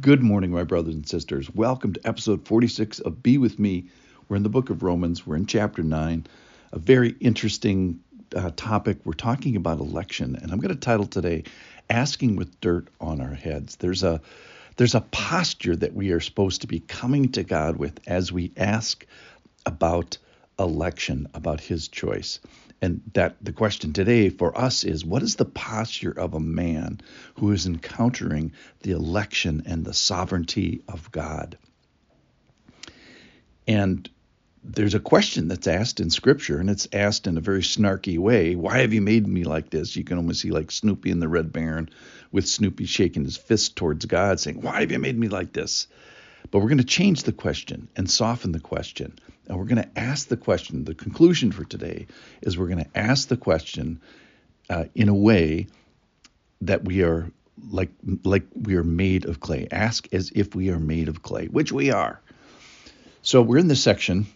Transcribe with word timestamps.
Good 0.00 0.22
morning, 0.22 0.50
my 0.50 0.64
brothers 0.64 0.94
and 0.94 1.06
sisters. 1.06 1.52
Welcome 1.54 1.92
to 1.92 2.06
episode 2.06 2.46
46 2.46 3.00
of 3.00 3.22
Be 3.22 3.36
With 3.36 3.58
Me. 3.58 3.90
We're 4.28 4.36
in 4.36 4.42
the 4.44 4.48
book 4.48 4.70
of 4.70 4.82
Romans, 4.82 5.26
we're 5.26 5.36
in 5.36 5.44
chapter 5.44 5.82
9, 5.82 6.26
a 6.72 6.78
very 6.78 7.16
interesting 7.20 8.00
uh, 8.34 8.50
topic. 8.56 8.98
We're 9.04 9.12
talking 9.12 9.56
about 9.56 9.78
election, 9.78 10.36
and 10.36 10.52
I'm 10.52 10.58
going 10.58 10.74
to 10.74 10.80
title 10.80 11.06
today 11.06 11.44
Asking 11.90 12.36
with 12.36 12.60
Dirt 12.62 12.88
on 12.98 13.20
Our 13.20 13.34
Heads. 13.34 13.76
There's 13.76 14.02
a 14.02 14.22
there's 14.76 14.94
a 14.94 15.02
posture 15.02 15.76
that 15.76 15.92
we 15.92 16.12
are 16.12 16.20
supposed 16.20 16.62
to 16.62 16.66
be 16.66 16.80
coming 16.80 17.32
to 17.32 17.42
God 17.42 17.76
with 17.76 18.00
as 18.06 18.32
we 18.32 18.52
ask 18.56 19.04
about 19.66 20.16
election, 20.58 21.28
about 21.34 21.60
his 21.60 21.88
choice. 21.88 22.40
And 22.82 23.02
that 23.12 23.36
the 23.42 23.52
question 23.52 23.92
today 23.92 24.30
for 24.30 24.56
us 24.56 24.84
is 24.84 25.04
what 25.04 25.22
is 25.22 25.36
the 25.36 25.44
posture 25.44 26.12
of 26.12 26.34
a 26.34 26.40
man 26.40 27.00
who 27.34 27.52
is 27.52 27.66
encountering 27.66 28.52
the 28.82 28.92
election 28.92 29.64
and 29.66 29.84
the 29.84 29.92
sovereignty 29.92 30.82
of 30.88 31.12
God? 31.12 31.58
And 33.68 34.08
there's 34.64 34.94
a 34.94 35.00
question 35.00 35.48
that's 35.48 35.66
asked 35.66 36.00
in 36.00 36.10
scripture 36.10 36.58
and 36.58 36.70
it's 36.70 36.88
asked 36.92 37.26
in 37.26 37.36
a 37.36 37.42
very 37.42 37.62
snarky 37.62 38.18
way. 38.18 38.56
Why 38.56 38.78
have 38.78 38.92
you 38.92 39.00
made 39.00 39.26
me 39.26 39.44
like 39.44 39.70
this? 39.70 39.96
You 39.96 40.04
can 40.04 40.16
almost 40.16 40.40
see 40.40 40.50
like 40.50 40.70
snoopy 40.70 41.10
in 41.10 41.20
the 41.20 41.28
red 41.28 41.52
baron 41.52 41.90
with 42.32 42.48
snoopy 42.48 42.86
shaking 42.86 43.24
his 43.24 43.36
fist 43.36 43.76
towards 43.76 44.04
god 44.06 44.40
saying 44.40 44.60
why 44.60 44.80
have 44.80 44.92
you 44.92 44.98
made 44.98 45.18
me 45.18 45.28
like 45.28 45.52
this 45.52 45.86
but 46.50 46.58
we're 46.58 46.68
going 46.68 46.78
to 46.78 46.84
change 46.84 47.22
the 47.24 47.32
question 47.32 47.88
and 47.96 48.10
soften 48.10 48.52
the 48.52 48.60
question 48.60 49.18
and 49.50 49.58
we're 49.58 49.64
going 49.64 49.82
to 49.82 49.98
ask 49.98 50.28
the 50.28 50.36
question. 50.36 50.84
The 50.84 50.94
conclusion 50.94 51.50
for 51.50 51.64
today 51.64 52.06
is 52.40 52.56
we're 52.56 52.68
going 52.68 52.84
to 52.84 52.98
ask 52.98 53.26
the 53.26 53.36
question 53.36 54.00
uh, 54.70 54.84
in 54.94 55.08
a 55.08 55.14
way 55.14 55.66
that 56.60 56.84
we 56.84 57.02
are 57.02 57.32
like 57.68 57.90
like 58.22 58.44
we 58.54 58.76
are 58.76 58.84
made 58.84 59.24
of 59.24 59.40
clay. 59.40 59.66
Ask 59.72 60.06
as 60.14 60.30
if 60.36 60.54
we 60.54 60.70
are 60.70 60.78
made 60.78 61.08
of 61.08 61.22
clay, 61.22 61.46
which 61.46 61.72
we 61.72 61.90
are. 61.90 62.20
So 63.22 63.42
we're 63.42 63.58
in 63.58 63.66
this 63.66 63.82
section 63.82 64.26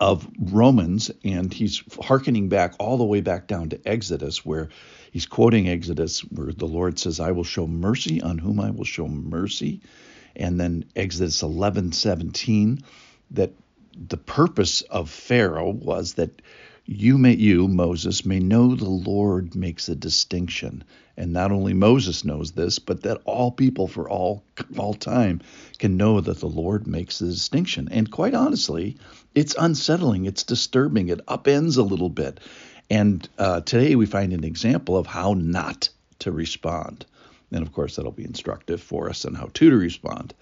of 0.00 0.28
Romans, 0.40 1.12
and 1.24 1.54
he's 1.54 1.84
hearkening 2.02 2.48
back 2.48 2.74
all 2.80 2.98
the 2.98 3.04
way 3.04 3.20
back 3.20 3.46
down 3.46 3.68
to 3.70 3.80
Exodus, 3.86 4.44
where 4.44 4.70
he's 5.12 5.24
quoting 5.24 5.68
Exodus, 5.68 6.20
where 6.20 6.52
the 6.52 6.66
Lord 6.66 6.98
says, 6.98 7.20
"I 7.20 7.30
will 7.30 7.44
show 7.44 7.68
mercy 7.68 8.20
on 8.20 8.38
whom 8.38 8.58
I 8.58 8.72
will 8.72 8.84
show 8.84 9.06
mercy," 9.06 9.82
and 10.36 10.60
then 10.60 10.84
Exodus 10.94 11.42
11:17 11.42 12.82
that 13.32 13.52
the 14.08 14.16
purpose 14.16 14.82
of 14.82 15.10
Pharaoh 15.10 15.70
was 15.70 16.14
that 16.14 16.42
you 16.84 17.18
may 17.18 17.34
you 17.34 17.66
Moses 17.66 18.24
may 18.24 18.38
know 18.38 18.74
the 18.74 18.88
Lord 18.88 19.54
makes 19.54 19.88
a 19.88 19.96
distinction. 19.96 20.84
And 21.16 21.32
not 21.32 21.50
only 21.50 21.72
Moses 21.72 22.24
knows 22.24 22.52
this 22.52 22.78
but 22.78 23.02
that 23.02 23.22
all 23.24 23.50
people 23.50 23.88
for 23.88 24.08
all 24.08 24.44
all 24.76 24.94
time 24.94 25.40
can 25.78 25.96
know 25.96 26.20
that 26.20 26.40
the 26.40 26.48
Lord 26.48 26.86
makes 26.86 27.20
a 27.20 27.26
distinction. 27.26 27.88
And 27.90 28.10
quite 28.10 28.34
honestly 28.34 28.98
it's 29.34 29.56
unsettling. 29.58 30.26
It's 30.26 30.44
disturbing. 30.44 31.08
It 31.08 31.26
upends 31.26 31.78
a 31.78 31.82
little 31.82 32.10
bit. 32.10 32.38
And 32.88 33.28
uh, 33.38 33.62
today 33.62 33.96
we 33.96 34.06
find 34.06 34.32
an 34.32 34.44
example 34.44 34.96
of 34.96 35.06
how 35.06 35.34
not 35.34 35.88
to 36.20 36.30
respond 36.30 37.04
and 37.52 37.62
of 37.62 37.72
course 37.72 37.96
that'll 37.96 38.12
be 38.12 38.24
instructive 38.24 38.82
for 38.82 39.08
us 39.08 39.24
on 39.24 39.34
how 39.34 39.48
to, 39.54 39.76
respond 39.76 40.34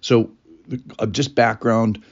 so 0.00 0.30
uh, 0.98 1.06
just 1.06 1.34
background 1.34 2.02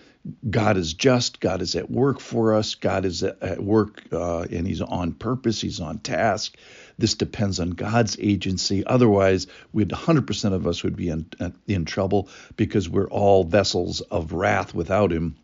God 0.48 0.76
is 0.76 0.94
just. 0.94 1.40
God 1.40 1.62
is 1.62 1.74
at 1.74 1.90
work 1.90 2.20
for 2.20 2.54
us. 2.54 2.76
God 2.76 3.04
is 3.04 3.22
at 3.24 3.62
work 3.62 4.02
uh, 4.12 4.42
and 4.42 4.66
He's 4.66 4.80
on 4.80 5.12
purpose. 5.12 5.60
He's 5.60 5.80
on 5.80 5.98
task. 5.98 6.56
This 6.96 7.14
depends 7.14 7.58
on 7.58 7.70
God's 7.70 8.16
agency. 8.20 8.86
Otherwise, 8.86 9.48
we'd 9.72 9.88
100% 9.88 10.52
of 10.52 10.66
us 10.66 10.84
would 10.84 10.94
be 10.94 11.08
in, 11.08 11.26
in 11.66 11.84
trouble 11.84 12.28
because 12.56 12.88
we're 12.88 13.08
all 13.08 13.42
vessels 13.42 14.00
of 14.00 14.32
wrath 14.32 14.74
without 14.74 15.12
Him. 15.12 15.36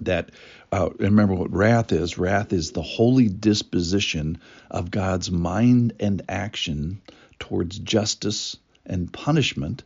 That 0.00 0.30
uh, 0.72 0.88
remember 0.98 1.34
what 1.34 1.52
wrath 1.52 1.92
is. 1.92 2.16
Wrath 2.16 2.54
is 2.54 2.72
the 2.72 2.80
holy 2.80 3.28
disposition 3.28 4.40
of 4.70 4.90
God's 4.90 5.30
mind 5.30 5.92
and 6.00 6.22
action 6.26 7.02
towards 7.50 7.80
justice 7.80 8.56
and 8.86 9.12
punishment 9.12 9.82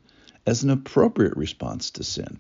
as 0.47 0.63
an 0.63 0.69
appropriate 0.69 1.35
response 1.35 1.93
to 1.93 2.05
sin. 2.05 2.39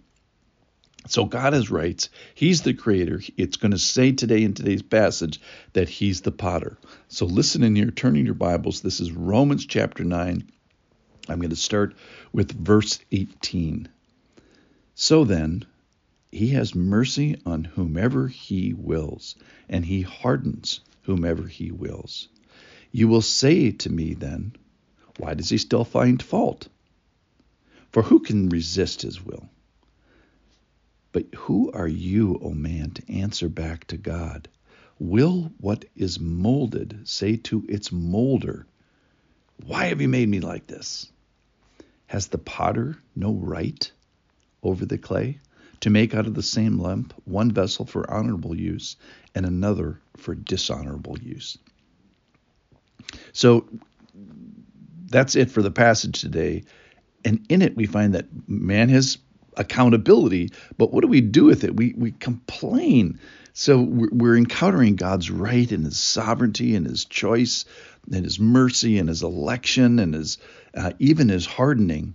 So 1.09 1.25
God 1.25 1.55
has 1.55 1.71
rights. 1.71 2.11
He's 2.35 2.61
the 2.61 2.75
creator. 2.75 3.23
It's 3.39 3.57
going 3.57 3.71
to 3.71 3.79
say 3.79 4.13
today 4.13 4.43
in 4.43 4.53
today's 4.53 4.83
passage 4.83 5.41
that 5.73 5.89
he's 5.89 6.21
the 6.21 6.31
potter. 6.31 6.77
So 7.09 7.25
listen 7.25 7.63
in 7.63 7.75
here, 7.75 7.91
turning 7.91 8.27
your 8.27 8.35
Bibles. 8.35 8.83
This 8.83 9.01
is 9.01 9.13
Romans 9.13 9.65
chapter 9.65 10.05
9. 10.05 10.47
I'm 11.27 11.39
going 11.39 11.49
to 11.49 11.57
start 11.57 11.97
with 12.35 12.53
verse 12.53 13.01
18. 13.11 13.89
So 14.95 15.25
then, 15.25 15.65
he 16.31 16.49
has 16.49 16.75
mercy 16.75 17.41
on 17.47 17.65
whomever 17.65 18.29
he 18.29 18.75
wills, 18.75 19.37
and 19.71 19.87
he 19.87 20.03
hardens 20.03 20.81
whomever 21.05 21.47
he 21.47 21.71
wills. 21.71 22.29
You 22.93 23.09
will 23.09 23.23
say 23.23 23.71
to 23.71 23.91
me 23.91 24.13
then, 24.13 24.57
why 25.17 25.35
does 25.35 25.51
he 25.51 25.59
still 25.59 25.85
find 25.85 26.23
fault? 26.23 26.69
For 27.91 28.03
who 28.03 28.21
can 28.21 28.49
resist 28.49 29.03
his 29.03 29.25
will? 29.25 29.49
But 31.13 31.33
who 31.35 31.71
are 31.71 31.89
you, 31.89 32.41
O 32.43 32.51
man, 32.51 32.91
to 32.91 33.13
answer 33.13 33.49
back 33.49 33.87
to 33.87 33.97
God? 33.97 34.49
Will 34.99 35.53
what 35.59 35.85
is 35.95 36.19
molded 36.19 37.09
say 37.09 37.37
to 37.37 37.65
its 37.69 37.93
molder, 37.93 38.67
Why 39.65 39.87
have 39.87 40.01
you 40.01 40.09
made 40.09 40.29
me 40.29 40.41
like 40.41 40.67
this? 40.67 41.11
Has 42.07 42.27
the 42.29 42.39
potter 42.39 42.99
no 43.15 43.33
right 43.33 43.91
over 44.63 44.85
the 44.85 44.99
clay 44.99 45.39
to 45.81 45.91
make 45.91 46.15
out 46.15 46.27
of 46.27 46.35
the 46.35 46.43
same 46.43 46.79
lump 46.79 47.15
one 47.25 47.53
vessel 47.53 47.87
for 47.87 48.11
honorable 48.11 48.57
use 48.57 48.97
and 49.35 49.47
another 49.47 50.01
for 50.17 50.35
dishonorable 50.35 51.19
use? 51.21 51.59
So 53.33 53.69
that's 55.15 55.37
it 55.37 55.51
for 55.51 55.63
the 55.63 55.71
passage 55.71 56.21
today. 56.21 56.65
And 57.25 57.47
in 57.49 57.63
it, 57.63 57.77
we 57.77 57.87
find 57.87 58.15
that 58.15 58.27
man 58.49 58.89
has 58.89 59.19
accountability, 59.57 60.51
but 60.77 60.93
what 60.93 61.03
do 61.03 61.09
we 61.09 61.21
do 61.21 61.45
with 61.45 61.63
it? 61.63 61.77
We 61.77 61.95
we 61.97 62.11
complain. 62.11 63.21
So 63.57 63.81
we're, 63.81 64.37
encountering 64.37 64.97
God's 64.97 65.31
right 65.31 65.71
and 65.71 65.85
His 65.85 65.97
sovereignty 65.97 66.75
and 66.75 66.85
His 66.85 67.05
choice 67.05 67.65
and 68.11 68.25
His 68.25 68.41
mercy 68.41 68.99
and 68.99 69.09
His 69.09 69.23
election 69.23 70.01
and 70.01 70.13
His 70.13 70.39
uh, 70.77 70.91
even 70.99 71.29
His 71.29 71.47
hardening. 71.47 72.15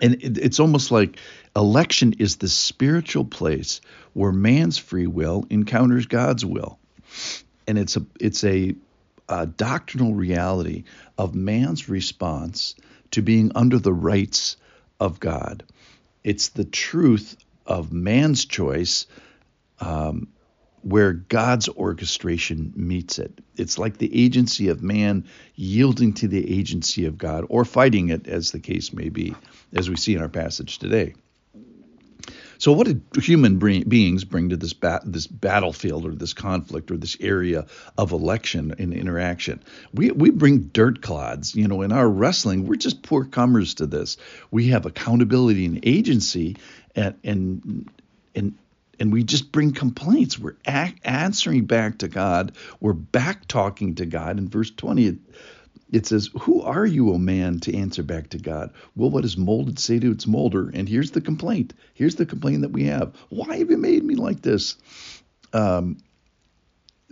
And 0.00 0.14
it, 0.22 0.38
it's 0.38 0.60
almost 0.60 0.92
like 0.92 1.18
election 1.56 2.14
is 2.20 2.36
the 2.36 2.48
spiritual 2.48 3.24
place 3.24 3.80
where 4.12 4.30
man's 4.30 4.78
free 4.78 5.08
will 5.08 5.46
encounters 5.50 6.06
God's 6.06 6.44
will, 6.44 6.78
and 7.66 7.76
it's 7.76 7.96
a 7.96 8.06
it's 8.20 8.44
a, 8.44 8.76
a 9.28 9.46
doctrinal 9.46 10.14
reality 10.14 10.84
of 11.18 11.34
man's 11.34 11.88
response 11.88 12.74
to 13.12 13.22
being 13.22 13.52
under 13.54 13.78
the 13.78 13.92
rights 13.92 14.56
of 15.00 15.20
God. 15.20 15.64
It's 16.22 16.48
the 16.48 16.64
truth 16.64 17.36
of 17.66 17.92
man's 17.92 18.44
choice 18.44 19.06
um, 19.80 20.28
where 20.82 21.12
God's 21.12 21.68
orchestration 21.68 22.72
meets 22.76 23.18
it. 23.18 23.40
It's 23.56 23.78
like 23.78 23.96
the 23.96 24.24
agency 24.24 24.68
of 24.68 24.82
man 24.82 25.26
yielding 25.54 26.12
to 26.14 26.28
the 26.28 26.58
agency 26.58 27.06
of 27.06 27.16
God 27.16 27.46
or 27.48 27.64
fighting 27.64 28.10
it, 28.10 28.26
as 28.26 28.50
the 28.50 28.60
case 28.60 28.92
may 28.92 29.08
be, 29.08 29.34
as 29.74 29.88
we 29.88 29.96
see 29.96 30.14
in 30.14 30.20
our 30.20 30.28
passage 30.28 30.78
today. 30.78 31.14
So, 32.58 32.72
what 32.72 32.86
did 32.86 33.02
human 33.16 33.58
beings 33.58 34.24
bring 34.24 34.50
to 34.50 34.56
this 34.56 34.74
this 35.04 35.26
battlefield 35.26 36.06
or 36.06 36.14
this 36.14 36.32
conflict 36.32 36.90
or 36.90 36.96
this 36.96 37.16
area 37.20 37.66
of 37.98 38.12
election 38.12 38.74
and 38.78 38.92
interaction? 38.92 39.62
We 39.92 40.10
we 40.10 40.30
bring 40.30 40.70
dirt 40.72 41.02
clods. 41.02 41.54
You 41.54 41.68
know, 41.68 41.82
in 41.82 41.92
our 41.92 42.08
wrestling, 42.08 42.66
we're 42.66 42.76
just 42.76 43.02
poor 43.02 43.24
comers 43.24 43.74
to 43.74 43.86
this. 43.86 44.16
We 44.50 44.68
have 44.68 44.86
accountability 44.86 45.66
and 45.66 45.80
agency, 45.84 46.56
and 46.94 47.14
and 47.24 47.90
and 48.34 48.54
and 49.00 49.12
we 49.12 49.24
just 49.24 49.52
bring 49.52 49.72
complaints. 49.72 50.38
We're 50.38 50.56
a- 50.66 50.94
answering 51.04 51.66
back 51.66 51.98
to 51.98 52.08
God. 52.08 52.56
We're 52.80 52.92
back 52.92 53.46
talking 53.46 53.96
to 53.96 54.06
God. 54.06 54.38
In 54.38 54.48
verse 54.48 54.70
20, 54.70 55.06
it 55.06 55.16
says, 56.06 56.30
Who 56.40 56.62
are 56.62 56.84
you, 56.84 57.12
O 57.12 57.18
man, 57.18 57.60
to 57.60 57.76
answer 57.76 58.02
back 58.02 58.30
to 58.30 58.38
God? 58.38 58.72
Will 58.96 59.10
what 59.10 59.24
is 59.24 59.36
molded 59.36 59.78
say 59.78 59.98
to 59.98 60.10
its 60.10 60.26
molder? 60.26 60.70
And 60.72 60.88
here's 60.88 61.12
the 61.12 61.20
complaint. 61.20 61.72
Here's 61.94 62.16
the 62.16 62.26
complaint 62.26 62.62
that 62.62 62.72
we 62.72 62.84
have. 62.86 63.14
Why 63.28 63.58
have 63.58 63.70
you 63.70 63.76
made 63.76 64.02
me 64.02 64.16
like 64.16 64.42
this? 64.42 64.76
Um, 65.52 65.98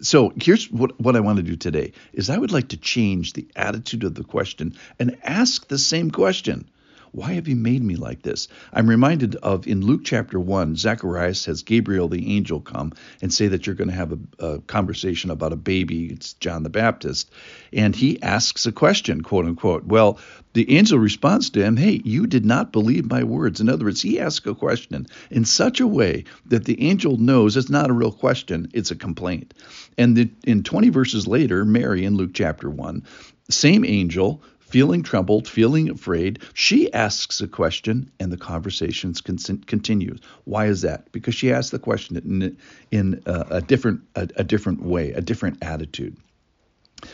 so 0.00 0.32
here's 0.36 0.70
what, 0.70 1.00
what 1.00 1.14
I 1.14 1.20
want 1.20 1.36
to 1.36 1.44
do 1.44 1.54
today 1.54 1.92
is 2.12 2.28
I 2.28 2.38
would 2.38 2.50
like 2.50 2.68
to 2.68 2.76
change 2.76 3.34
the 3.34 3.46
attitude 3.54 4.04
of 4.04 4.14
the 4.14 4.24
question 4.24 4.76
and 4.98 5.16
ask 5.22 5.68
the 5.68 5.78
same 5.78 6.10
question. 6.10 6.68
Why 7.12 7.34
have 7.34 7.46
you 7.46 7.56
made 7.56 7.84
me 7.84 7.96
like 7.96 8.22
this? 8.22 8.48
I'm 8.72 8.88
reminded 8.88 9.36
of 9.36 9.66
in 9.66 9.84
Luke 9.84 10.00
chapter 10.02 10.40
1, 10.40 10.76
Zacharias 10.76 11.44
has 11.44 11.62
Gabriel 11.62 12.08
the 12.08 12.34
angel 12.34 12.58
come 12.58 12.94
and 13.20 13.30
say 13.30 13.48
that 13.48 13.66
you're 13.66 13.76
going 13.76 13.90
to 13.90 13.94
have 13.94 14.12
a, 14.12 14.46
a 14.46 14.58
conversation 14.60 15.30
about 15.30 15.52
a 15.52 15.56
baby. 15.56 16.06
It's 16.06 16.32
John 16.32 16.62
the 16.62 16.70
Baptist. 16.70 17.30
And 17.70 17.94
he 17.94 18.20
asks 18.22 18.64
a 18.64 18.72
question, 18.72 19.20
quote 19.20 19.44
unquote. 19.44 19.84
Well, 19.84 20.18
the 20.54 20.74
angel 20.74 20.98
responds 20.98 21.50
to 21.50 21.62
him, 21.62 21.76
Hey, 21.76 22.00
you 22.02 22.26
did 22.26 22.46
not 22.46 22.72
believe 22.72 23.10
my 23.10 23.24
words. 23.24 23.60
In 23.60 23.68
other 23.68 23.84
words, 23.84 24.00
he 24.00 24.18
asks 24.18 24.46
a 24.46 24.54
question 24.54 25.06
in 25.30 25.44
such 25.44 25.80
a 25.80 25.86
way 25.86 26.24
that 26.46 26.64
the 26.64 26.80
angel 26.82 27.18
knows 27.18 27.58
it's 27.58 27.68
not 27.68 27.90
a 27.90 27.94
real 27.94 28.12
question, 28.12 28.70
it's 28.72 28.90
a 28.90 28.96
complaint. 28.96 29.52
And 29.98 30.16
the, 30.16 30.30
in 30.44 30.62
20 30.62 30.88
verses 30.88 31.26
later, 31.26 31.66
Mary 31.66 32.06
in 32.06 32.16
Luke 32.16 32.32
chapter 32.32 32.70
1, 32.70 33.02
same 33.50 33.84
angel 33.84 34.42
feeling 34.72 35.02
troubled, 35.02 35.46
feeling 35.46 35.90
afraid, 35.90 36.38
she 36.54 36.90
asks 36.94 37.42
a 37.42 37.46
question 37.46 38.10
and 38.18 38.32
the 38.32 38.38
conversation 38.38 39.12
continues. 39.12 40.18
Why 40.44 40.66
is 40.66 40.80
that? 40.80 41.12
Because 41.12 41.34
she 41.34 41.52
asks 41.52 41.70
the 41.70 41.78
question 41.78 42.16
in, 42.16 42.56
in 42.90 43.22
a, 43.26 43.46
a 43.50 43.60
different 43.60 44.00
a, 44.16 44.28
a 44.36 44.44
different 44.44 44.82
way, 44.82 45.12
a 45.12 45.20
different 45.20 45.62
attitude. 45.62 46.16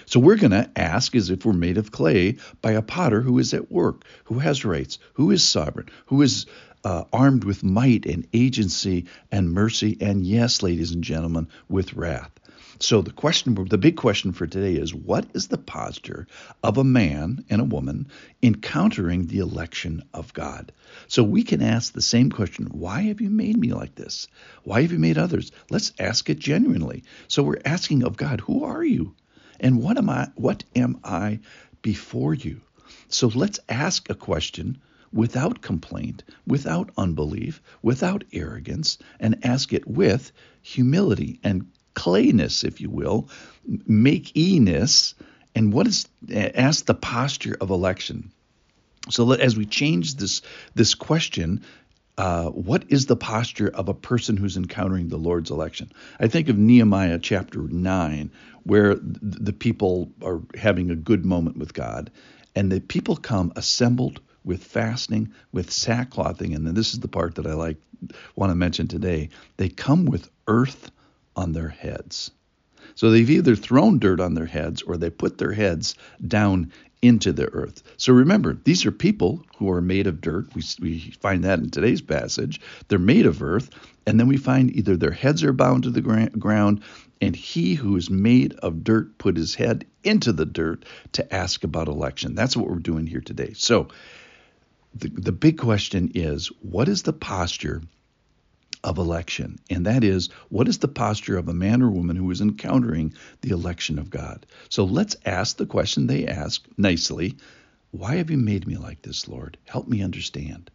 So 0.07 0.21
we're 0.21 0.37
going 0.37 0.53
to 0.53 0.71
ask 0.77 1.17
as 1.17 1.31
if 1.31 1.45
we're 1.45 1.53
made 1.53 1.79
of 1.79 1.91
clay 1.91 2.37
by 2.63 2.73
a 2.73 2.83
potter 2.83 3.23
who 3.23 3.39
is 3.39 3.55
at 3.55 3.73
work, 3.73 4.05
who 4.25 4.39
has 4.39 4.65
rights, 4.65 4.99
who 5.15 5.31
is 5.33 5.43
sovereign, 5.43 5.89
who 6.07 6.23
is 6.23 6.47
uh, 6.85 7.05
armed 7.13 7.43
with 7.43 7.65
might 7.65 8.07
and 8.07 8.27
agency 8.33 9.07
and 9.33 9.53
mercy, 9.53 9.97
and 10.01 10.25
yes, 10.25 10.63
ladies 10.63 10.93
and 10.93 11.03
gentlemen, 11.03 11.49
with 11.69 11.95
wrath. 11.95 12.38
So 12.81 13.03
the 13.03 13.11
question, 13.11 13.55
the 13.69 13.77
big 13.77 13.97
question 13.97 14.33
for 14.33 14.47
today 14.47 14.75
is 14.75 14.95
what 14.95 15.27
is 15.35 15.49
the 15.49 15.59
posture 15.59 16.29
of 16.63 16.79
a 16.79 16.85
man 16.85 17.45
and 17.51 17.61
a 17.61 17.65
woman 17.65 18.07
encountering 18.41 19.27
the 19.27 19.39
election 19.39 20.05
of 20.15 20.33
God? 20.33 20.71
So 21.09 21.25
we 21.25 21.43
can 21.43 21.61
ask 21.61 21.93
the 21.93 22.01
same 22.01 22.31
question, 22.31 22.67
why 22.67 23.03
have 23.03 23.21
you 23.21 23.31
made 23.31 23.57
me 23.57 23.73
like 23.73 23.97
this? 23.97 24.29
Why 24.63 24.83
have 24.83 24.93
you 24.93 25.01
made 25.01 25.19
others? 25.19 25.51
Let's 25.71 25.93
ask 25.99 26.31
it 26.31 26.39
genuinely. 26.39 27.03
So 27.27 27.43
we're 27.43 27.61
asking 27.65 28.05
of 28.05 28.17
God, 28.17 28.41
who 28.43 28.63
are 28.63 28.85
you? 28.85 29.17
And 29.59 29.83
what 29.83 29.99
am 29.99 30.09
I 30.09 30.29
what 30.37 30.63
am 30.77 31.01
I 31.03 31.41
before 31.83 32.35
you? 32.35 32.61
So 33.09 33.27
let's 33.27 33.59
ask 33.69 34.09
a 34.09 34.15
question 34.15 34.79
without 35.13 35.63
complaint, 35.63 36.23
without 36.47 36.91
unbelief, 36.97 37.61
without 37.83 38.23
arrogance, 38.33 38.99
and 39.19 39.45
ask 39.45 39.73
it 39.73 39.89
with 39.89 40.31
humility 40.63 41.41
and 41.43 41.67
clayness, 41.99 42.65
if 42.65 42.81
you 42.81 42.91
will, 42.91 43.29
make 43.87 44.37
e-ness, 44.37 45.15
and 45.55 45.73
what 45.73 45.87
is 45.87 46.09
ask 46.33 46.87
the 46.87 46.95
posture 46.95 47.57
of 47.61 47.71
election. 47.71 48.31
So 49.11 49.33
as 49.33 49.57
we 49.57 49.67
change 49.67 50.15
this 50.15 50.43
this 50.75 50.95
question, 50.95 51.63
uh, 52.17 52.51
what 52.51 52.85
is 52.89 53.07
the 53.07 53.17
posture 53.17 53.69
of 53.69 53.89
a 53.89 53.95
person 53.95 54.37
who's 54.37 54.57
encountering 54.57 55.09
the 55.09 55.17
Lord's 55.17 55.51
election? 55.51 55.91
I 56.21 56.29
think 56.29 56.49
of 56.49 56.59
Nehemiah 56.59 57.19
chapter 57.19 57.61
nine, 57.61 58.31
where 58.65 58.95
the 58.95 59.53
people 59.53 60.11
are 60.23 60.41
having 60.55 60.91
a 60.91 60.97
good 60.97 61.25
moment 61.25 61.57
with 61.57 61.75
God, 61.75 62.11
and 62.55 62.71
the 62.71 62.81
people 62.81 63.17
come 63.17 63.53
assembled 63.57 64.21
with 64.45 64.63
fasting, 64.63 65.33
with 65.53 65.71
sackclothing, 65.71 66.55
and 66.55 66.67
then 66.67 66.75
this 66.75 66.93
is 66.93 67.01
the 67.01 67.09
part 67.09 67.35
that 67.35 67.47
I 67.47 67.55
like 67.55 67.79
want 68.37 68.51
to 68.51 68.55
mention 68.55 68.89
today. 68.89 69.31
They 69.57 69.69
come 69.69 70.05
with 70.05 70.31
earth 70.47 70.91
on 71.39 71.53
their 71.53 71.69
heads. 71.69 72.33
So 72.97 73.11
they've 73.11 73.31
either 73.31 73.55
thrown 73.55 74.01
dirt 74.01 74.19
on 74.19 74.35
their 74.35 74.47
heads 74.47 74.83
or 74.83 74.97
they 74.97 75.09
put 75.09 75.39
their 75.39 75.53
heads 75.53 75.95
down 76.27 76.73
into 77.01 77.33
the 77.33 77.47
earth. 77.53 77.85
So 77.97 78.13
remember, 78.13 78.55
these 78.65 78.85
are 78.85 78.91
people 78.91 79.45
who 79.57 79.71
are 79.71 79.81
made 79.81 80.09
of 80.09 80.21
dirt. 80.21 80.53
We, 80.57 80.63
we 80.81 80.99
find 81.21 81.45
that 81.45 81.61
in 81.61 81.71
today's 81.71 82.03
passage. 82.03 82.61
They're 82.89 82.99
made 82.99 83.25
of 83.25 83.41
earth. 83.41 83.71
And 84.05 84.19
then 84.19 84.27
we 84.27 84.37
find 84.37 84.75
either 84.75 84.97
their 84.97 85.13
heads 85.13 85.45
are 85.45 85.53
bound 85.53 85.85
to 85.85 85.91
the 85.91 86.01
gra- 86.01 86.31
ground, 86.31 86.83
and 87.21 87.37
he 87.37 87.75
who 87.75 87.95
is 87.97 88.11
made 88.11 88.55
of 88.55 88.83
dirt 88.83 89.17
put 89.19 89.37
his 89.37 89.55
head 89.55 89.87
into 90.03 90.33
the 90.33 90.47
dirt 90.47 90.85
to 91.13 91.35
ask 91.35 91.63
about 91.63 91.87
election. 91.87 92.35
That's 92.35 92.57
what 92.57 92.69
we're 92.69 92.79
doing 92.81 93.07
here 93.07 93.21
today. 93.21 93.53
So 93.55 93.89
the, 94.95 95.09
the 95.09 95.33
big 95.33 95.59
question 95.59 96.11
is 96.15 96.49
what 96.63 96.89
is 96.89 97.03
the 97.03 97.13
posture 97.13 97.83
of 98.85 98.99
election, 98.99 99.59
and 99.71 99.87
that 99.87 100.05
is 100.05 100.29
what 100.49 100.69
is 100.69 100.79
the 100.79 100.89
posture 100.89 101.37
of 101.37 101.49
a 101.49 101.55
man 101.55 101.83
or 101.83 101.91
woman 101.91 102.17
who 102.17 102.31
is 102.31 102.41
encountering 102.41 103.15
the 103.41 103.51
election 103.51 103.99
of 103.99 104.11
God? 104.11 104.47
So 104.69 104.85
let's 104.85 105.17
ask 105.25 105.57
the 105.57 105.67
question 105.67 106.07
they 106.07 106.27
ask 106.27 106.67
nicely 106.77 107.37
Why 107.91 108.17
have 108.17 108.31
you 108.31 108.39
made 108.39 108.67
me 108.67 108.77
like 108.77 109.03
this, 109.03 109.29
Lord? 109.29 109.59
Help 109.67 109.89
me 109.89 110.03
understand. 110.03 110.71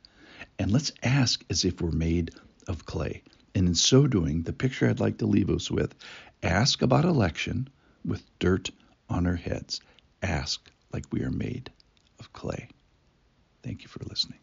And 0.59 0.71
let's 0.71 0.91
ask 1.01 1.43
as 1.49 1.65
if 1.65 1.81
we're 1.81 1.91
made 1.91 2.31
of 2.67 2.85
clay. 2.85 3.23
And 3.55 3.67
in 3.67 3.75
so 3.75 4.07
doing, 4.07 4.43
the 4.43 4.53
picture 4.53 4.89
I'd 4.89 4.99
like 4.99 5.19
to 5.19 5.25
leave 5.25 5.49
us 5.49 5.69
with 5.69 5.93
ask 6.41 6.81
about 6.81 7.05
election 7.05 7.69
with 8.05 8.23
dirt 8.39 8.69
on 9.09 9.25
our 9.27 9.35
heads. 9.35 9.79
Ask 10.21 10.69
like 10.91 11.05
we 11.11 11.21
are 11.21 11.31
made 11.31 11.71
of 12.19 12.33
clay. 12.33 12.69
Thank 13.63 13.83
you 13.83 13.87
for 13.87 13.99
listening. 14.05 14.42